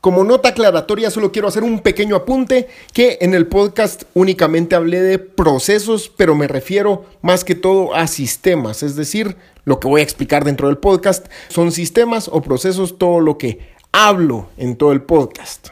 [0.00, 5.02] Como nota aclaratoria, solo quiero hacer un pequeño apunte que en el podcast únicamente hablé
[5.02, 10.00] de procesos, pero me refiero más que todo a sistemas, es decir, lo que voy
[10.00, 14.92] a explicar dentro del podcast son sistemas o procesos, todo lo que hablo en todo
[14.92, 15.68] el podcast.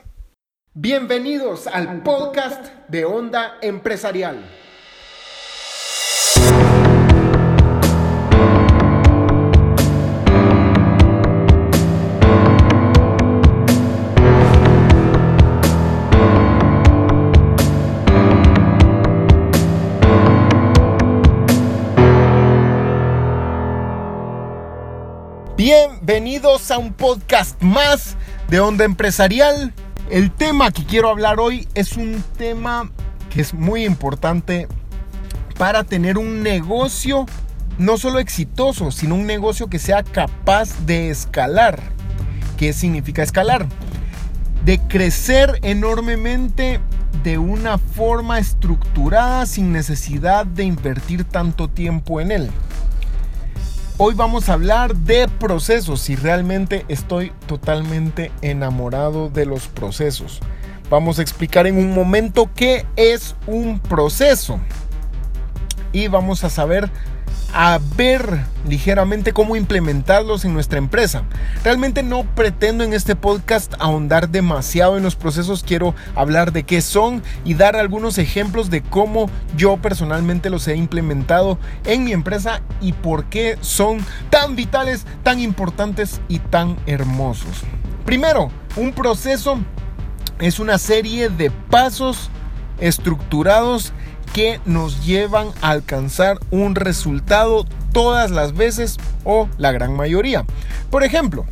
[0.74, 4.45] Bienvenidos al podcast de Onda Empresarial.
[25.58, 28.16] Bienvenidos a un podcast más
[28.48, 29.74] de Onda Empresarial.
[30.08, 32.92] El tema que quiero hablar hoy es un tema
[33.28, 34.68] que es muy importante
[35.58, 37.26] para tener un negocio
[37.76, 41.80] no solo exitoso, sino un negocio que sea capaz de escalar.
[42.56, 43.66] ¿Qué significa escalar?
[44.64, 46.78] De crecer enormemente
[47.24, 52.50] de una forma estructurada sin necesidad de invertir tanto tiempo en él.
[54.01, 60.38] Hoy vamos a hablar de procesos y realmente estoy totalmente enamorado de los procesos.
[60.88, 64.61] Vamos a explicar en un momento qué es un proceso
[65.93, 66.89] y vamos a saber
[67.53, 71.23] a ver ligeramente cómo implementarlos en nuestra empresa.
[71.65, 76.83] Realmente no pretendo en este podcast ahondar demasiado en los procesos, quiero hablar de qué
[76.83, 82.61] son y dar algunos ejemplos de cómo yo personalmente los he implementado en mi empresa
[82.81, 87.62] y por qué son tan vitales, tan importantes y tan hermosos.
[88.05, 89.59] Primero, un proceso
[90.39, 92.31] es una serie de pasos
[92.81, 93.93] estructurados
[94.33, 100.45] que nos llevan a alcanzar un resultado todas las veces o la gran mayoría.
[100.91, 101.45] Por ejemplo,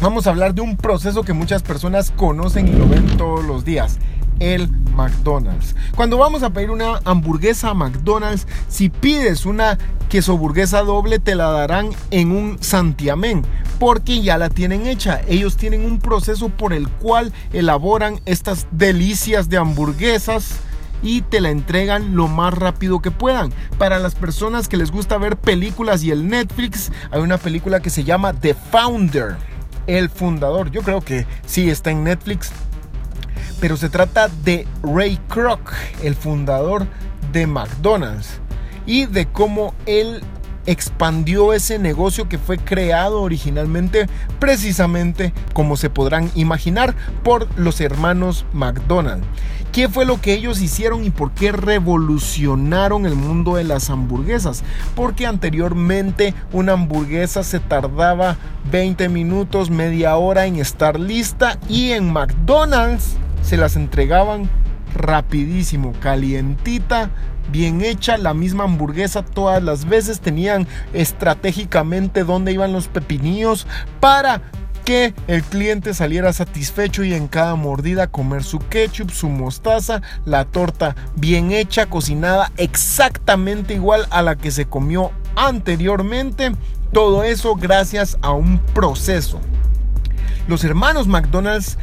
[0.00, 3.64] vamos a hablar de un proceso que muchas personas conocen y lo ven todos los
[3.64, 3.98] días.
[4.38, 5.74] El McDonald's.
[5.94, 9.76] Cuando vamos a pedir una hamburguesa a McDonald's, si pides una
[10.08, 13.42] queso burguesa doble, te la darán en un santiamén,
[13.78, 15.20] porque ya la tienen hecha.
[15.28, 20.60] Ellos tienen un proceso por el cual elaboran estas delicias de hamburguesas
[21.02, 23.52] y te la entregan lo más rápido que puedan.
[23.78, 27.90] Para las personas que les gusta ver películas y el Netflix, hay una película que
[27.90, 29.36] se llama The Founder,
[29.86, 30.70] el fundador.
[30.70, 32.50] Yo creo que sí está en Netflix.
[33.60, 35.72] Pero se trata de Ray Kroc,
[36.02, 36.86] el fundador
[37.32, 38.40] de McDonald's.
[38.86, 40.22] Y de cómo él
[40.66, 44.06] expandió ese negocio que fue creado originalmente
[44.38, 49.22] precisamente como se podrán imaginar por los hermanos McDonald.
[49.72, 54.64] ¿Qué fue lo que ellos hicieron y por qué revolucionaron el mundo de las hamburguesas?
[54.96, 58.36] Porque anteriormente una hamburguesa se tardaba
[58.72, 64.50] 20 minutos, media hora en estar lista y en McDonald's se las entregaban
[64.94, 67.10] rapidísimo, calientita,
[67.50, 73.66] bien hecha, la misma hamburguesa todas las veces, tenían estratégicamente dónde iban los pepinillos
[74.00, 74.42] para
[74.84, 80.44] que el cliente saliera satisfecho y en cada mordida comer su ketchup, su mostaza, la
[80.46, 86.52] torta bien hecha, cocinada exactamente igual a la que se comió anteriormente.
[86.92, 89.40] Todo eso gracias a un proceso.
[90.48, 91.78] Los hermanos McDonald's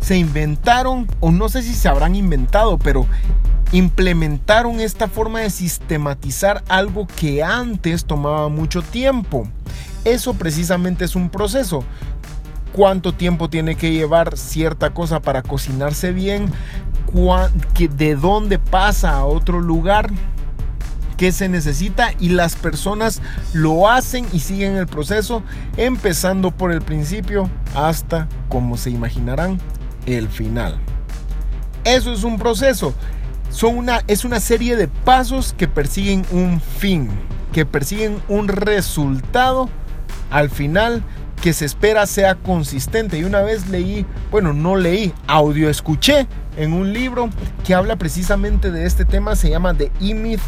[0.00, 3.06] se inventaron, o no sé si se habrán inventado, pero
[3.72, 9.46] implementaron esta forma de sistematizar algo que antes tomaba mucho tiempo.
[10.04, 11.84] Eso precisamente es un proceso.
[12.72, 16.50] Cuánto tiempo tiene que llevar cierta cosa para cocinarse bien,
[17.90, 20.10] de dónde pasa a otro lugar,
[21.16, 23.20] qué se necesita y las personas
[23.52, 25.42] lo hacen y siguen el proceso,
[25.76, 29.58] empezando por el principio hasta, como se imaginarán,
[30.06, 30.78] el final.
[31.84, 32.94] Eso es un proceso.
[33.50, 37.10] Son una, es una serie de pasos que persiguen un fin,
[37.52, 39.68] que persiguen un resultado
[40.30, 41.02] al final
[41.42, 43.18] que se espera sea consistente.
[43.18, 46.26] Y una vez leí, bueno, no leí, audio escuché
[46.56, 47.30] en un libro
[47.64, 50.40] que habla precisamente de este tema, se llama The E-Myth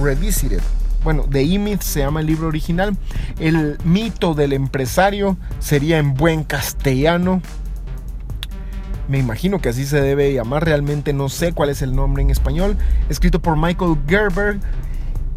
[0.00, 0.60] Revisited.
[1.04, 2.96] Bueno, The E-Myth se llama el libro original.
[3.40, 7.42] El mito del empresario sería en buen castellano
[9.12, 12.30] me imagino que así se debe llamar, realmente no sé cuál es el nombre en
[12.30, 12.78] español,
[13.10, 14.58] escrito por Michael Gerber.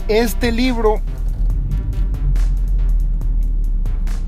[0.07, 1.01] Este libro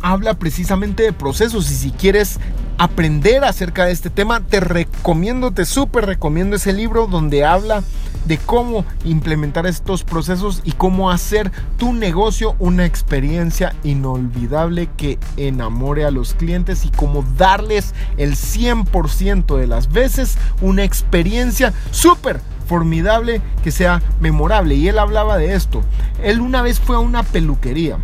[0.01, 2.41] habla precisamente de procesos y si quieres
[2.77, 7.83] aprender acerca de este tema, te recomiendo, te súper recomiendo ese libro donde habla
[8.25, 16.03] de cómo implementar estos procesos y cómo hacer tu negocio una experiencia inolvidable que enamore
[16.03, 23.41] a los clientes y cómo darles el 100% de las veces una experiencia súper formidable
[23.63, 24.75] que sea memorable.
[24.75, 25.81] Y él hablaba de esto.
[26.21, 27.97] Él una vez fue a una peluquería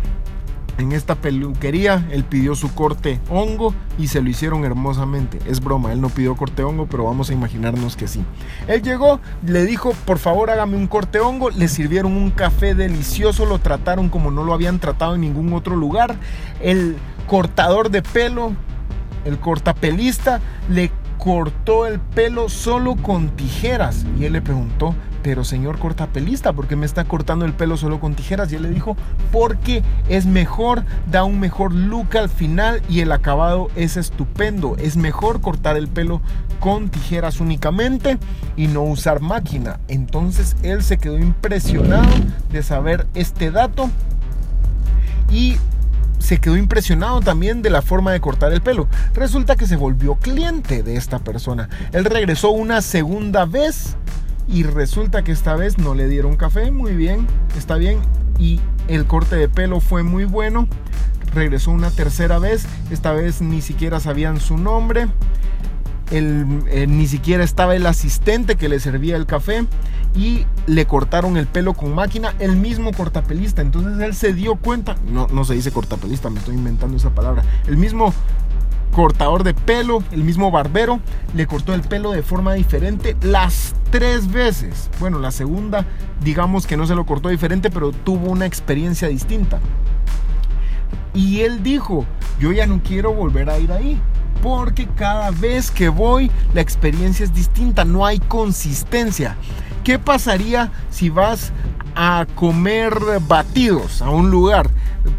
[0.78, 5.38] en esta peluquería él pidió su corte hongo y se lo hicieron hermosamente.
[5.46, 8.24] Es broma, él no pidió corte hongo, pero vamos a imaginarnos que sí.
[8.66, 13.46] Él llegó, le dijo, por favor hágame un corte hongo, le sirvieron un café delicioso,
[13.46, 16.16] lo trataron como no lo habían tratado en ningún otro lugar.
[16.60, 18.52] El cortador de pelo,
[19.24, 24.04] el cortapelista, le cortó el pelo solo con tijeras.
[24.18, 27.98] Y él le preguntó, pero señor cortapelista, ¿por qué me está cortando el pelo solo
[27.98, 28.52] con tijeras?
[28.52, 28.94] Y él le dijo,
[29.32, 34.76] porque es mejor, da un mejor look al final y el acabado es estupendo.
[34.78, 36.20] Es mejor cortar el pelo
[36.60, 38.18] con tijeras únicamente
[38.56, 39.80] y no usar máquina.
[39.88, 42.10] Entonces él se quedó impresionado
[42.52, 43.88] de saber este dato
[45.30, 45.56] y
[46.24, 48.88] se quedó impresionado también de la forma de cortar el pelo.
[49.12, 51.68] Resulta que se volvió cliente de esta persona.
[51.92, 53.96] Él regresó una segunda vez
[54.48, 57.26] y resulta que esta vez no le dieron café, muy bien,
[57.58, 57.98] está bien.
[58.38, 60.66] Y el corte de pelo fue muy bueno.
[61.34, 65.08] Regresó una tercera vez, esta vez ni siquiera sabían su nombre.
[66.10, 69.66] Eh, ni siquiera estaba el asistente que le servía el café
[70.14, 73.62] y le cortaron el pelo con máquina, el mismo cortapelista.
[73.62, 77.42] Entonces él se dio cuenta, no, no se dice cortapelista, me estoy inventando esa palabra,
[77.66, 78.12] el mismo
[78.94, 81.00] cortador de pelo, el mismo barbero,
[81.34, 84.90] le cortó el pelo de forma diferente las tres veces.
[85.00, 85.84] Bueno, la segunda,
[86.22, 89.58] digamos que no se lo cortó diferente, pero tuvo una experiencia distinta.
[91.12, 92.04] Y él dijo,
[92.38, 94.00] yo ya no quiero volver a ir ahí.
[94.42, 99.36] Porque cada vez que voy la experiencia es distinta, no hay consistencia.
[99.82, 101.52] ¿Qué pasaría si vas
[101.94, 102.94] a comer
[103.26, 104.70] batidos a un lugar?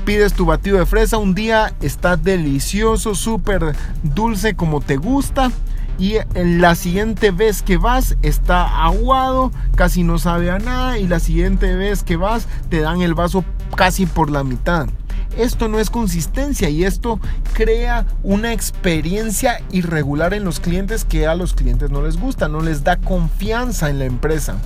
[0.06, 5.52] pides tu batido de fresa, un día está delicioso, súper dulce como te gusta.
[5.98, 11.00] Y la siguiente vez que vas está aguado, casi no sabe a nada.
[11.00, 13.46] Y la siguiente vez que vas te dan el vaso
[13.76, 14.88] casi por la mitad.
[15.38, 17.20] Esto no es consistencia y esto
[17.54, 22.62] crea una experiencia irregular en los clientes que a los clientes no les gusta, no
[22.62, 24.58] les da confianza en la empresa.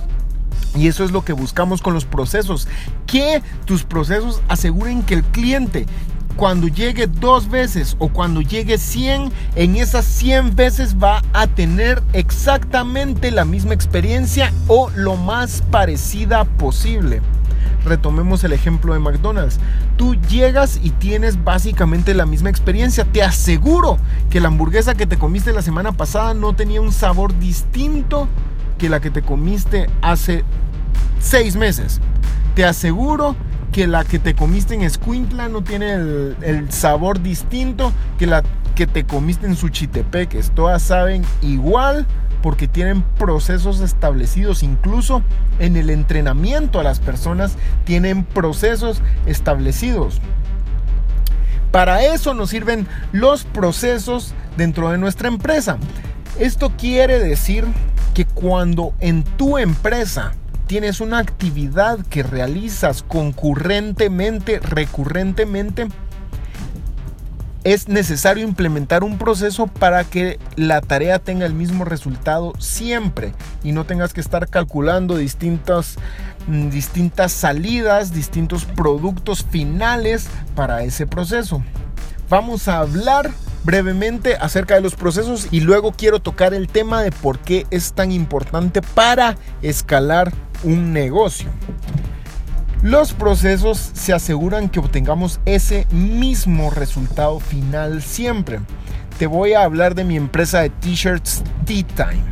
[0.76, 2.68] Y eso es lo que buscamos con los procesos.
[3.06, 5.86] Que tus procesos aseguren que el cliente
[6.36, 12.02] cuando llegue dos veces o cuando llegue 100, en esas 100 veces va a tener
[12.14, 17.20] exactamente la misma experiencia o lo más parecida posible.
[17.84, 19.58] Retomemos el ejemplo de McDonald's.
[19.96, 23.04] Tú llegas y tienes básicamente la misma experiencia.
[23.04, 23.98] Te aseguro
[24.30, 28.28] que la hamburguesa que te comiste la semana pasada no tenía un sabor distinto
[28.78, 30.44] que la que te comiste hace
[31.20, 32.00] seis meses.
[32.54, 33.36] Te aseguro
[33.72, 38.42] que la que te comiste en Escuintla no tiene el, sabor distinto que la
[38.74, 40.50] que te comiste en Suchitepeques.
[40.52, 42.06] Todas saben igual
[42.42, 44.62] porque tienen procesos establecidos.
[44.62, 45.22] Incluso
[45.58, 50.20] en el entrenamiento a las personas tienen procesos establecidos.
[51.70, 55.78] Para eso nos sirven los procesos dentro de nuestra empresa.
[56.38, 57.64] Esto quiere decir
[58.14, 60.32] que cuando en tu empresa
[60.66, 65.88] tienes una actividad que realizas concurrentemente, recurrentemente,
[67.64, 73.72] es necesario implementar un proceso para que la tarea tenga el mismo resultado siempre y
[73.72, 75.96] no tengas que estar calculando distintas,
[76.46, 81.62] mm, distintas salidas, distintos productos finales para ese proceso.
[82.30, 83.30] Vamos a hablar
[83.64, 87.92] brevemente acerca de los procesos y luego quiero tocar el tema de por qué es
[87.92, 90.32] tan importante para escalar
[90.62, 91.50] un negocio.
[92.82, 98.60] Los procesos se aseguran que obtengamos ese mismo resultado final siempre.
[99.18, 102.24] Te voy a hablar de mi empresa de t-shirts Tea Time.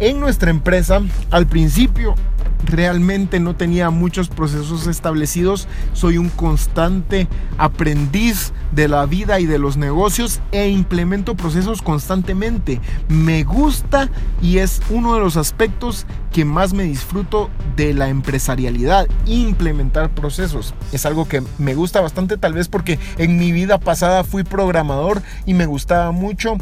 [0.00, 2.14] En nuestra empresa, al principio
[2.66, 5.68] realmente no tenía muchos procesos establecidos.
[5.92, 7.28] Soy un constante
[7.58, 12.80] aprendiz de la vida y de los negocios e implemento procesos constantemente.
[13.08, 14.10] Me gusta
[14.42, 20.74] y es uno de los aspectos que más me disfruto de la empresarialidad, implementar procesos.
[20.92, 25.22] Es algo que me gusta bastante tal vez porque en mi vida pasada fui programador
[25.46, 26.56] y me gustaba mucho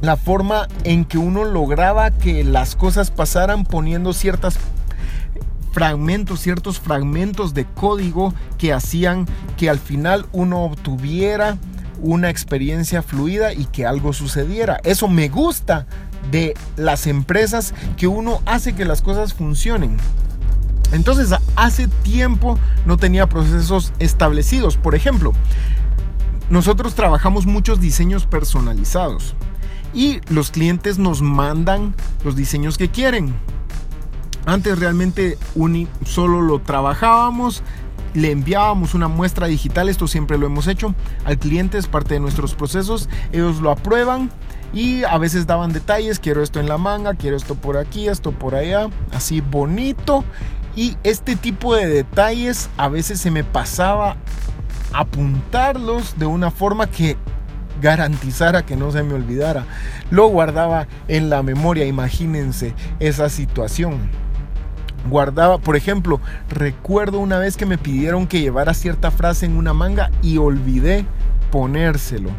[0.00, 4.58] la forma en que uno lograba que las cosas pasaran poniendo ciertas
[5.74, 9.26] fragmentos, ciertos fragmentos de código que hacían
[9.56, 11.58] que al final uno obtuviera
[12.00, 14.78] una experiencia fluida y que algo sucediera.
[14.84, 15.86] Eso me gusta
[16.30, 19.96] de las empresas que uno hace que las cosas funcionen.
[20.92, 24.76] Entonces, hace tiempo no tenía procesos establecidos.
[24.76, 25.32] Por ejemplo,
[26.50, 29.34] nosotros trabajamos muchos diseños personalizados
[29.92, 33.34] y los clientes nos mandan los diseños que quieren.
[34.46, 35.38] Antes realmente
[36.04, 37.62] solo lo trabajábamos,
[38.14, 42.20] le enviábamos una muestra digital, esto siempre lo hemos hecho, al cliente es parte de
[42.20, 44.30] nuestros procesos, ellos lo aprueban
[44.72, 48.32] y a veces daban detalles, quiero esto en la manga, quiero esto por aquí, esto
[48.32, 50.24] por allá, así bonito.
[50.76, 54.16] Y este tipo de detalles a veces se me pasaba
[54.92, 57.16] apuntarlos de una forma que
[57.80, 59.66] garantizara que no se me olvidara.
[60.10, 64.10] Lo guardaba en la memoria, imagínense esa situación.
[65.08, 69.74] Guardaba, por ejemplo, recuerdo una vez que me pidieron que llevara cierta frase en una
[69.74, 71.04] manga y olvidé
[71.50, 72.30] ponérselo.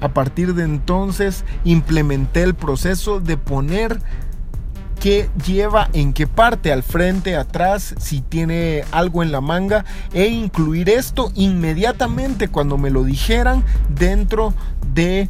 [0.00, 4.00] A partir de entonces implementé el proceso de poner
[5.00, 10.26] qué lleva en qué parte, al frente, atrás, si tiene algo en la manga e
[10.26, 14.54] incluir esto inmediatamente cuando me lo dijeran dentro
[14.94, 15.28] de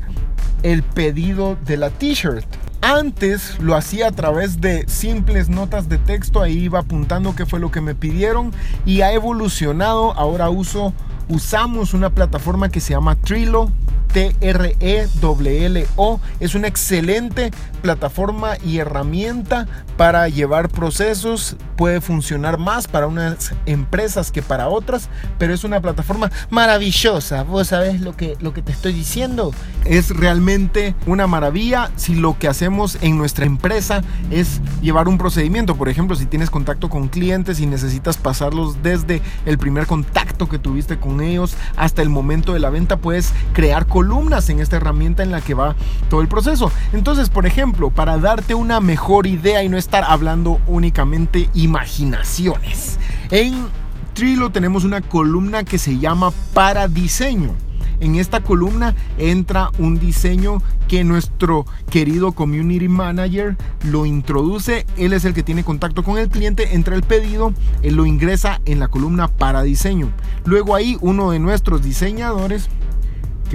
[0.62, 2.46] el pedido de la t-shirt.
[2.84, 7.58] Antes lo hacía a través de simples notas de texto, ahí iba apuntando qué fue
[7.58, 8.52] lo que me pidieron
[8.84, 10.12] y ha evolucionado.
[10.12, 10.92] Ahora uso
[11.30, 13.70] usamos una plataforma que se llama Trello
[14.14, 16.10] T-R-E-L-L-O.
[16.38, 17.50] Es una excelente
[17.82, 19.66] plataforma y herramienta
[19.96, 21.56] para llevar procesos.
[21.76, 27.42] Puede funcionar más para unas empresas que para otras, pero es una plataforma maravillosa.
[27.42, 29.52] ¿Vos sabés lo que, lo que te estoy diciendo?
[29.84, 35.74] Es realmente una maravilla si lo que hacemos en nuestra empresa es llevar un procedimiento.
[35.74, 40.60] Por ejemplo, si tienes contacto con clientes y necesitas pasarlos desde el primer contacto que
[40.60, 45.22] tuviste con ellos hasta el momento de la venta, puedes crear columnas en esta herramienta
[45.22, 45.74] en la que va
[46.10, 46.70] todo el proceso.
[46.92, 52.98] Entonces, por ejemplo, para darte una mejor idea y no estar hablando únicamente imaginaciones,
[53.30, 53.66] en
[54.12, 57.54] Trilo tenemos una columna que se llama para diseño.
[58.00, 64.84] En esta columna entra un diseño que nuestro querido community manager lo introduce.
[64.98, 68.60] Él es el que tiene contacto con el cliente, entra el pedido, él lo ingresa
[68.66, 70.10] en la columna para diseño.
[70.44, 72.68] Luego ahí uno de nuestros diseñadores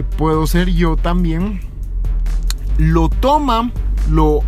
[0.03, 1.61] puedo ser yo también,
[2.77, 3.71] lo toma,
[4.09, 4.41] lo,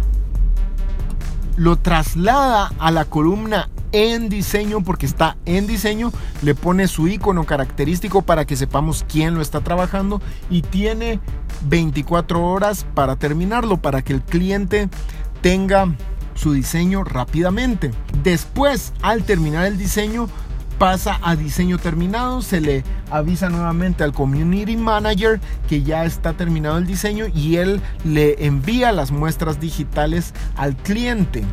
[1.57, 7.45] lo traslada a la columna en diseño porque está en diseño, le pone su icono
[7.45, 11.19] característico para que sepamos quién lo está trabajando y tiene
[11.67, 14.89] 24 horas para terminarlo, para que el cliente
[15.41, 15.93] tenga
[16.35, 17.91] su diseño rápidamente.
[18.23, 20.27] Después, al terminar el diseño,
[20.81, 26.79] pasa a diseño terminado, se le avisa nuevamente al community manager que ya está terminado
[26.79, 31.43] el diseño y él le envía las muestras digitales al cliente.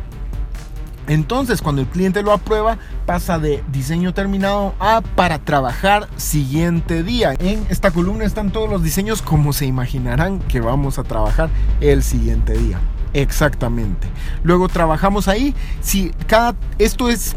[1.05, 7.35] Entonces, cuando el cliente lo aprueba, pasa de diseño terminado a para trabajar siguiente día.
[7.37, 12.01] En esta columna están todos los diseños como se imaginarán que vamos a trabajar el
[12.01, 12.79] siguiente día.
[13.13, 14.07] Exactamente.
[14.41, 15.53] Luego trabajamos ahí.
[15.81, 17.35] Si cada esto es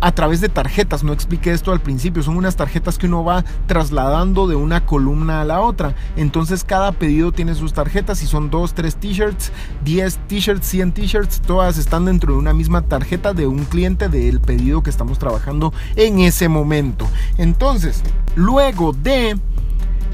[0.00, 1.04] a través de tarjetas.
[1.04, 2.22] No expliqué esto al principio.
[2.22, 5.94] Son unas tarjetas que uno va trasladando de una columna a la otra.
[6.16, 9.52] Entonces cada pedido tiene sus tarjetas y son 2, 3 t-shirts,
[9.84, 11.40] 10 t-shirts, 100 t-shirts.
[11.40, 15.72] Todas están dentro de una misma tarjeta de un cliente del pedido que estamos trabajando
[15.96, 17.06] en ese momento.
[17.38, 18.02] Entonces,
[18.36, 19.38] luego de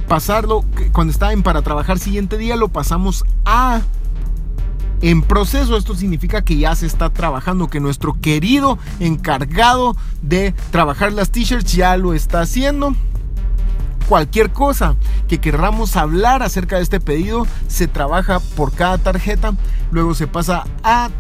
[0.09, 3.83] pasarlo, cuando está en para trabajar siguiente día, lo pasamos a
[5.01, 5.77] en proceso.
[5.77, 11.73] Esto significa que ya se está trabajando, que nuestro querido encargado de trabajar las t-shirts
[11.73, 12.95] ya lo está haciendo.
[14.09, 14.97] Cualquier cosa
[15.29, 19.55] que querramos hablar acerca de este pedido se trabaja por cada tarjeta,
[19.93, 21.11] luego se pasa a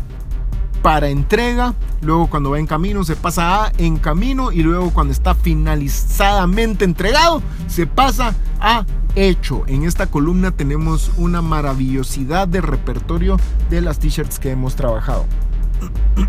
[0.82, 5.12] para entrega, luego cuando va en camino se pasa a en camino y luego cuando
[5.12, 8.84] está finalizadamente entregado se pasa a
[9.14, 9.64] hecho.
[9.66, 13.36] En esta columna tenemos una maravillosidad de repertorio
[13.68, 15.26] de las t-shirts que hemos trabajado.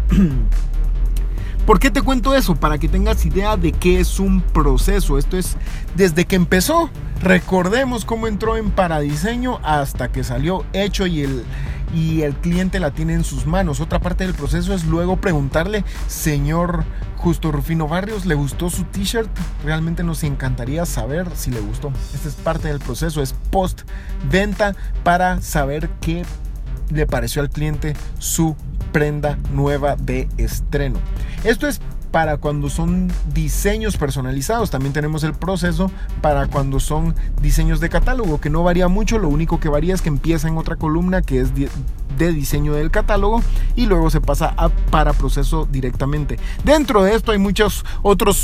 [1.66, 2.56] ¿Por qué te cuento eso?
[2.56, 5.18] Para que tengas idea de qué es un proceso.
[5.18, 5.58] Esto es
[5.96, 6.90] desde que empezó.
[7.22, 11.44] Recordemos cómo entró en Paradiseño hasta que salió hecho y el,
[11.94, 13.80] y el cliente la tiene en sus manos.
[13.80, 16.84] Otra parte del proceso es luego preguntarle, señor
[17.18, 19.30] Justo Rufino Barrios, ¿le gustó su t-shirt?
[19.64, 21.92] Realmente nos encantaría saber si le gustó.
[22.14, 23.82] Esta es parte del proceso, es post
[24.30, 26.24] venta para saber qué
[26.90, 28.56] le pareció al cliente su
[28.92, 31.00] prenda nueva de estreno.
[31.44, 31.80] Esto es
[32.12, 34.70] para cuando son diseños personalizados.
[34.70, 35.90] También tenemos el proceso
[36.22, 39.18] para cuando son diseños de catálogo, que no varía mucho.
[39.18, 42.92] Lo único que varía es que empieza en otra columna que es de diseño del
[42.92, 43.42] catálogo
[43.76, 46.38] y luego se pasa a, para proceso directamente.
[46.64, 48.38] Dentro de esto hay muchos otros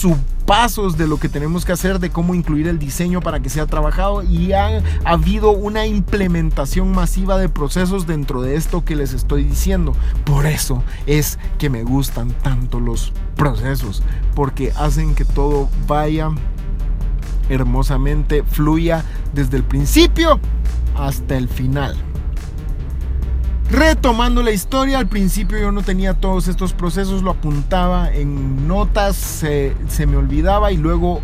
[0.47, 3.65] subpasos de lo que tenemos que hacer, de cómo incluir el diseño para que sea
[3.65, 9.43] trabajado y ha habido una implementación masiva de procesos dentro de esto que les estoy
[9.43, 9.93] diciendo.
[10.23, 14.03] Por eso es que me gustan tanto los procesos,
[14.35, 16.29] porque hacen que todo vaya
[17.49, 20.39] hermosamente, fluya desde el principio
[20.95, 21.97] hasta el final.
[23.69, 29.17] Retomando la historia, al principio yo no tenía todos estos procesos, lo apuntaba en notas,
[29.17, 29.75] se,
[30.07, 31.19] me olvidaba y luego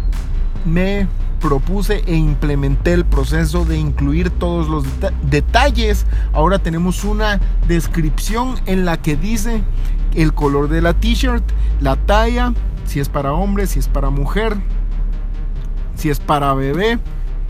[0.66, 1.08] me
[1.40, 4.84] propuse e implementé el proceso de incluir todos los
[5.30, 6.06] detalles.
[6.34, 9.64] Ahora tenemos una descripción en la que dice
[10.14, 11.44] el color de la t-shirt,
[11.80, 12.54] la talla,
[12.86, 14.58] si es para hombre, si es para mujer,
[15.96, 17.00] si es para bebé,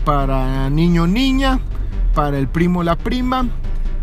[0.04, 1.58] para niño niña,
[2.14, 3.48] para el primo la prima,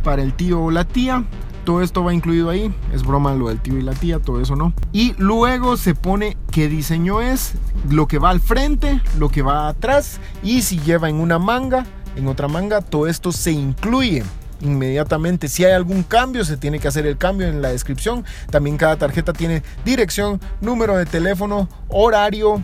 [0.01, 1.23] para el tío o la tía.
[1.65, 2.73] Todo esto va incluido ahí.
[2.93, 4.73] Es broma lo del tío y la tía, todo eso no.
[4.91, 7.53] Y luego se pone qué diseño es,
[7.89, 11.85] lo que va al frente, lo que va atrás y si lleva en una manga,
[12.15, 14.23] en otra manga, todo esto se incluye
[14.61, 15.47] inmediatamente.
[15.47, 18.25] Si hay algún cambio, se tiene que hacer el cambio en la descripción.
[18.49, 22.61] También cada tarjeta tiene dirección, número de teléfono, horario,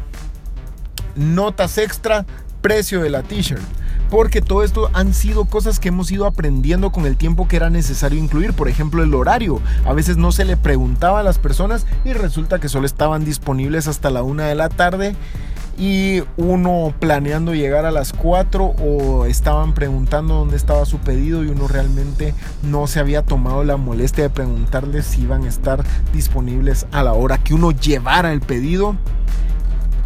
[1.16, 2.26] notas extra,
[2.62, 3.62] precio de la t-shirt
[4.10, 7.70] porque todo esto han sido cosas que hemos ido aprendiendo con el tiempo que era
[7.70, 8.54] necesario incluir.
[8.54, 9.62] Por ejemplo, el horario.
[9.86, 13.88] A veces no se le preguntaba a las personas y resulta que solo estaban disponibles
[13.88, 15.16] hasta la una de la tarde
[15.78, 21.50] y uno planeando llegar a las 4 o estaban preguntando dónde estaba su pedido y
[21.50, 22.34] uno realmente
[22.64, 25.84] no se había tomado la molestia de preguntarles si iban a estar
[26.14, 28.96] disponibles a la hora que uno llevara el pedido.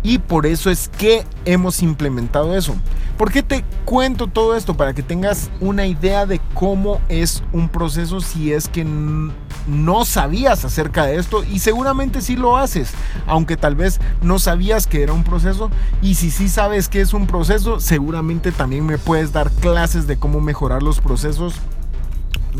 [0.03, 2.75] Y por eso es que hemos implementado eso.
[3.17, 4.75] ¿Por qué te cuento todo esto?
[4.75, 10.65] Para que tengas una idea de cómo es un proceso si es que no sabías
[10.65, 12.91] acerca de esto y seguramente sí lo haces,
[13.27, 15.69] aunque tal vez no sabías que era un proceso
[16.01, 20.17] y si sí sabes que es un proceso, seguramente también me puedes dar clases de
[20.17, 21.55] cómo mejorar los procesos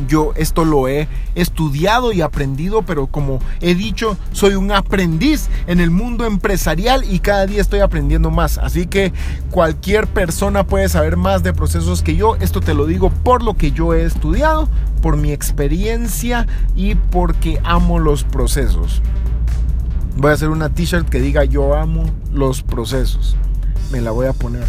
[0.08, 5.80] yo esto lo he estudiado y aprendido, pero como he dicho, soy un aprendiz en
[5.80, 8.58] el mundo empresarial y cada día estoy aprendiendo más.
[8.58, 9.14] Así que
[9.50, 12.36] cualquier persona puede saber más de procesos que yo.
[12.38, 14.68] Esto te lo digo por lo que yo he estudiado,
[15.02, 19.02] por mi experiencia y porque amo los procesos.
[20.18, 23.36] Voy a hacer una t-shirt que diga yo amo los procesos.
[23.92, 24.64] Me la voy a poner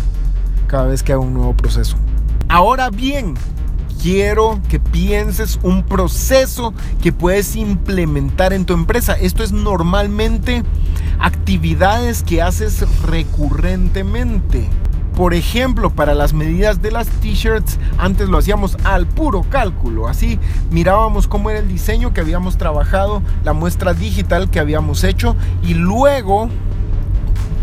[0.67, 1.97] cada vez que haga un nuevo proceso.
[2.49, 3.35] Ahora bien,
[4.03, 9.13] quiero que pienses un proceso que puedes implementar en tu empresa.
[9.13, 10.65] Esto es normalmente
[11.21, 14.69] actividades que haces recurrentemente.
[15.15, 20.09] Por ejemplo, para las medidas de las t-shirts, antes lo hacíamos al puro cálculo.
[20.09, 20.39] Así
[20.71, 25.75] mirábamos cómo era el diseño que habíamos trabajado, la muestra digital que habíamos hecho y
[25.75, 26.49] luego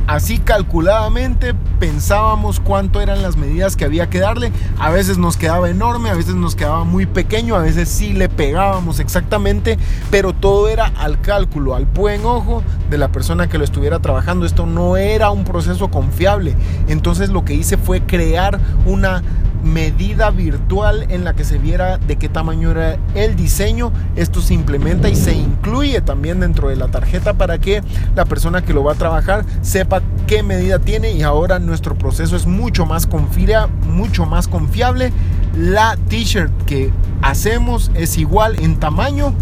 [0.10, 4.52] Así calculadamente pensábamos cuánto eran las medidas que había que darle.
[4.80, 8.28] A veces nos quedaba enorme, a veces nos quedaba muy pequeño, a veces sí le
[8.28, 9.78] pegábamos exactamente,
[10.10, 14.48] pero todo era al cálculo, al buen ojo de la persona que lo estuviera trabajando.
[14.48, 16.56] Esto no era un proceso confiable.
[16.88, 19.22] Entonces lo que hice fue crear una
[19.64, 23.92] medida virtual en la que se viera de qué tamaño era el diseño.
[24.16, 27.84] Esto se implementa y se incluye también dentro de la tarjeta para que
[28.16, 32.36] la persona que lo va a trabajar sepa qué medida tiene y ahora nuestro proceso
[32.36, 35.12] es mucho más confiable, mucho más confiable.
[35.56, 36.92] La t-shirt que
[37.22, 39.34] hacemos es igual en tamaño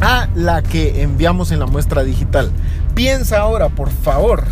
[0.00, 2.50] a la que enviamos en la muestra digital.
[2.94, 4.44] Piensa ahora, por favor,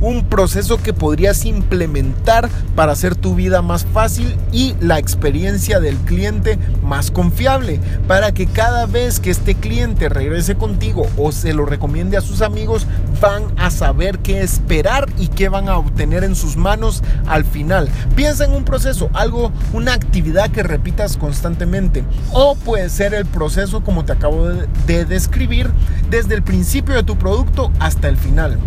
[0.00, 5.96] un proceso que podrías implementar para hacer tu vida más fácil y la experiencia del
[5.96, 11.66] cliente más confiable, para que cada vez que este cliente regrese contigo o se lo
[11.66, 12.86] recomiende a sus amigos,
[13.20, 17.88] van a saber qué esperar y qué van a obtener en sus manos al final.
[18.16, 23.82] Piensa en un proceso, algo, una actividad que repitas constantemente, o puede ser el proceso
[23.82, 25.70] como te acabo de describir
[26.08, 28.58] desde el principio de tu producto hasta el final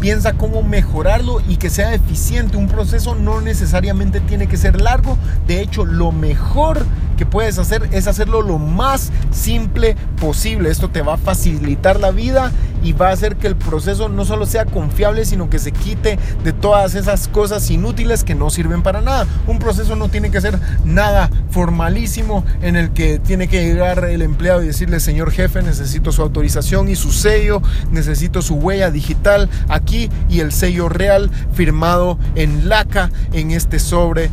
[0.00, 2.56] piensa cómo mejorarlo y que sea eficiente.
[2.56, 6.84] Un proceso no necesariamente tiene que ser largo, de hecho lo mejor
[7.16, 10.70] que puedes hacer es hacerlo lo más simple posible.
[10.70, 12.50] Esto te va a facilitar la vida
[12.82, 16.18] y va a hacer que el proceso no solo sea confiable, sino que se quite
[16.44, 19.26] de todas esas cosas inútiles que no sirven para nada.
[19.46, 24.22] Un proceso no tiene que ser nada formalísimo en el que tiene que llegar el
[24.22, 29.48] empleado y decirle, señor jefe, necesito su autorización y su sello, necesito su huella digital
[29.68, 34.30] aquí y el sello real firmado en laca en este sobre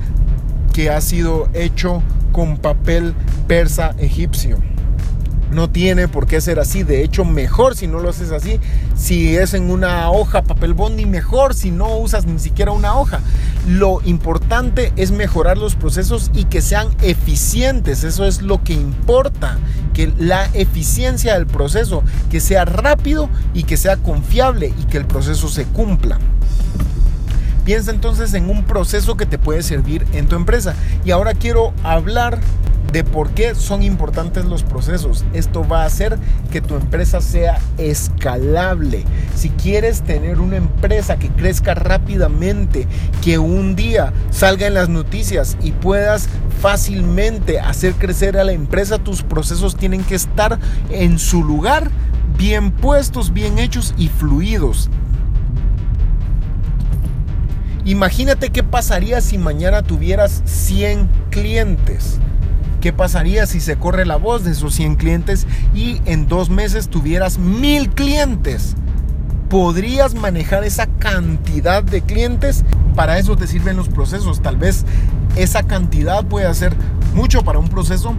[0.73, 3.13] que ha sido hecho con papel
[3.47, 4.59] persa egipcio.
[5.51, 6.83] No tiene por qué ser así.
[6.83, 8.59] De hecho, mejor si no lo haces así.
[8.95, 13.21] Si es en una hoja, papel bondi, mejor si no usas ni siquiera una hoja.
[13.67, 18.03] Lo importante es mejorar los procesos y que sean eficientes.
[18.03, 19.57] Eso es lo que importa.
[19.93, 25.05] Que la eficiencia del proceso, que sea rápido y que sea confiable y que el
[25.05, 26.19] proceso se cumpla.
[27.67, 30.73] Piensa entonces en un proceso que te puede servir en tu empresa.
[31.03, 32.39] Y ahora quiero hablar
[32.93, 35.25] de por qué son importantes los procesos.
[35.33, 36.17] Esto va a hacer
[36.49, 39.03] que tu empresa sea escalable.
[39.35, 42.87] Si quieres tener una empresa que crezca rápidamente,
[43.21, 46.29] que un día salga en las noticias y puedas
[46.61, 50.57] fácilmente hacer crecer a la empresa, tus procesos tienen que estar
[50.89, 51.91] en su lugar,
[52.37, 54.89] bien puestos, bien hechos y fluidos.
[57.87, 62.19] Imagínate qué pasaría si mañana tuvieras 100 clientes.
[62.81, 66.89] ¿Qué pasaría si se corre la voz de esos 100 clientes y en dos meses
[66.89, 68.75] tuvieras mil clientes?
[69.49, 72.65] ¿Podrías manejar esa cantidad de clientes?
[72.93, 74.41] Para eso te sirven los procesos.
[74.41, 74.83] Tal vez
[75.37, 76.75] esa cantidad puede ser
[77.13, 78.15] mucho para un proceso,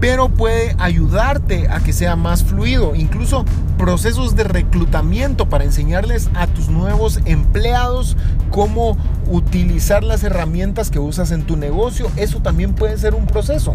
[0.00, 2.94] pero puede ayudarte a que sea más fluido.
[2.94, 3.44] Incluso
[3.76, 8.16] procesos de reclutamiento para enseñarles a tus nuevos empleados
[8.50, 12.10] cómo utilizar las herramientas que usas en tu negocio.
[12.16, 13.74] Eso también puede ser un proceso.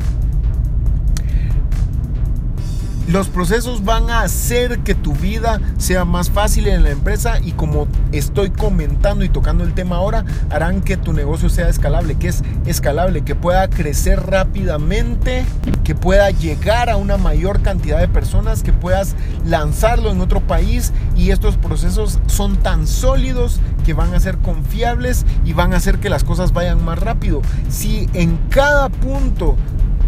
[3.08, 7.52] Los procesos van a hacer que tu vida sea más fácil en la empresa y
[7.52, 12.30] como estoy comentando y tocando el tema ahora, harán que tu negocio sea escalable, que
[12.30, 15.44] es escalable, que pueda crecer rápidamente,
[15.84, 20.94] que pueda llegar a una mayor cantidad de personas, que puedas lanzarlo en otro país
[21.18, 26.00] y estos procesos son tan sólidos que van a ser confiables y van a hacer
[26.00, 27.42] que las cosas vayan más rápido.
[27.68, 29.58] Si en cada punto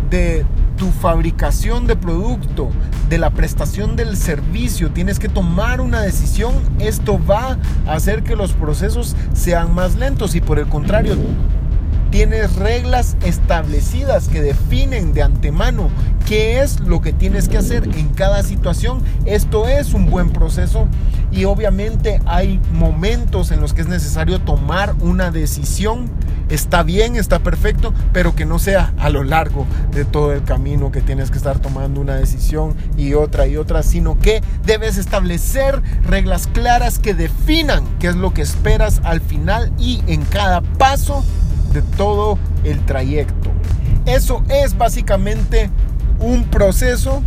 [0.09, 0.45] de
[0.77, 2.69] tu fabricación de producto,
[3.09, 8.35] de la prestación del servicio, tienes que tomar una decisión, esto va a hacer que
[8.35, 11.15] los procesos sean más lentos y por el contrario,
[12.11, 15.89] tienes reglas establecidas que definen de antemano
[16.25, 19.01] qué es lo que tienes que hacer en cada situación.
[19.25, 20.87] Esto es un buen proceso
[21.31, 26.09] y obviamente hay momentos en los que es necesario tomar una decisión.
[26.49, 30.91] Está bien, está perfecto, pero que no sea a lo largo de todo el camino
[30.91, 35.81] que tienes que estar tomando una decisión y otra y otra, sino que debes establecer
[36.07, 41.23] reglas claras que definan qué es lo que esperas al final y en cada paso
[41.73, 43.51] de todo el trayecto.
[44.05, 45.69] Eso es básicamente
[46.19, 47.23] un proceso.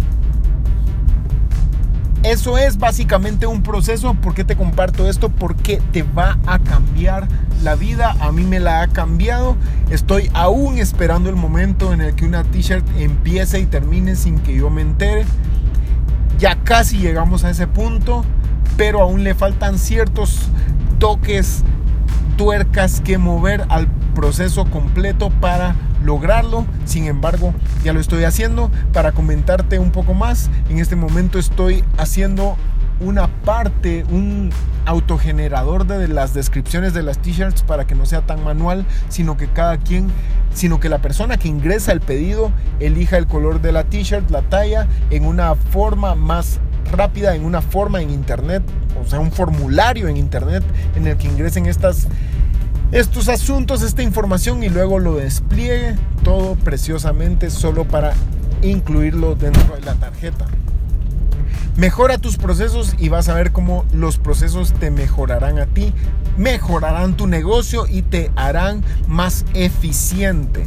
[2.25, 4.15] Eso es básicamente un proceso.
[4.15, 5.29] ¿Por qué te comparto esto?
[5.29, 7.29] Porque te va a cambiar
[7.63, 8.17] la vida.
[8.21, 9.57] A mí me la ha cambiado.
[9.91, 14.55] Estoy aún esperando el momento en el que una t-shirt empiece y termine sin que
[14.55, 15.25] yo me entere.
[16.39, 18.25] Ya casi llegamos a ese punto.
[18.77, 20.51] Pero aún le faltan ciertos
[20.99, 21.65] toques,
[22.37, 26.67] tuercas que mover al proceso completo para lograrlo.
[26.85, 28.71] Sin embargo, ya lo estoy haciendo.
[28.93, 32.57] Para comentarte un poco más, en este momento estoy haciendo
[33.01, 34.51] una parte, un
[34.87, 39.47] autogenerador de las descripciones de las t-shirts para que no sea tan manual, sino que
[39.49, 40.09] cada quien,
[40.53, 44.43] sino que la persona que ingresa el pedido elija el color de la t-shirt, la
[44.43, 48.63] talla, en una forma más rápida, en una forma en internet,
[49.01, 50.65] o sea, un formulario en internet
[50.97, 52.09] en el que ingresen estas
[52.93, 58.15] estos asuntos, esta información y luego lo despliegue todo preciosamente solo para
[58.63, 60.47] incluirlo dentro de la tarjeta.
[61.77, 65.93] Mejora tus procesos y vas a ver cómo los procesos te mejorarán a ti,
[66.37, 70.65] mejorarán tu negocio y te harán más eficiente.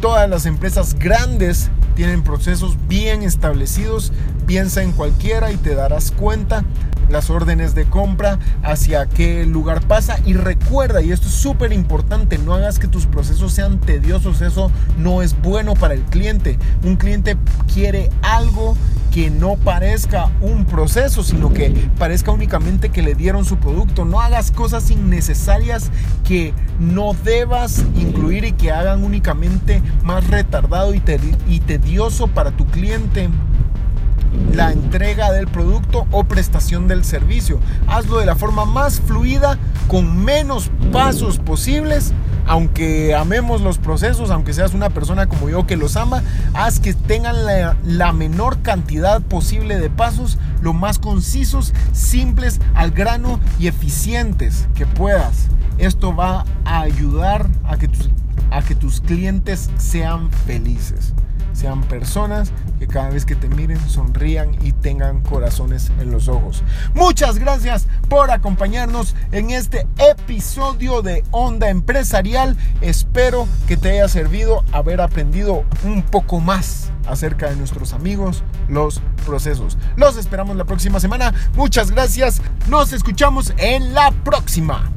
[0.00, 4.12] Todas las empresas grandes tienen procesos bien establecidos.
[4.46, 6.62] Piensa en cualquiera y te darás cuenta
[7.08, 12.38] las órdenes de compra, hacia qué lugar pasa y recuerda, y esto es súper importante,
[12.38, 16.58] no hagas que tus procesos sean tediosos, eso no es bueno para el cliente.
[16.84, 17.36] Un cliente
[17.72, 18.76] quiere algo
[19.12, 24.04] que no parezca un proceso, sino que parezca únicamente que le dieron su producto.
[24.04, 25.90] No hagas cosas innecesarias
[26.24, 33.28] que no debas incluir y que hagan únicamente más retardado y, tedioso para tu cliente
[34.52, 37.60] la entrega del producto o prestación del servicio.
[37.86, 42.12] Hazlo de la forma más fluida, con menos pasos posibles.
[42.46, 46.22] Aunque amemos los procesos, aunque seas una persona como yo que los ama,
[46.54, 53.38] haz que tengan la, menor cantidad posible de pasos, lo más concisos, simples, al grano
[53.58, 55.48] y eficientes que puedas.
[55.76, 57.90] Esto va a ayudar a que
[58.50, 61.12] a que tus clientes sean felices
[61.58, 66.62] sean personas que cada vez que te miren sonrían y tengan corazones en los ojos.
[66.94, 72.56] Muchas gracias por acompañarnos en este episodio de Onda Empresarial.
[72.80, 79.00] Espero que te haya servido haber aprendido un poco más acerca de nuestros amigos, los
[79.26, 79.78] procesos.
[79.96, 81.34] Los esperamos la próxima semana.
[81.54, 82.40] Muchas gracias.
[82.68, 84.90] Nos escuchamos en la próxima.